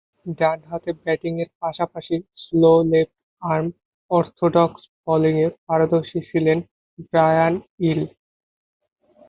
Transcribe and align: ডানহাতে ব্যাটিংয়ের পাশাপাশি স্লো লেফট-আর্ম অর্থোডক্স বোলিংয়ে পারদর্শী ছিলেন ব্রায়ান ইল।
ডানহাতে 0.37 0.91
ব্যাটিংয়ের 1.03 1.49
পাশাপাশি 1.61 2.15
স্লো 2.43 2.71
লেফট-আর্ম 2.91 3.67
অর্থোডক্স 4.11 4.81
বোলিংয়ে 5.05 5.47
পারদর্শী 5.65 6.19
ছিলেন 6.29 6.57
ব্রায়ান 7.05 7.53
ইল। 7.89 8.01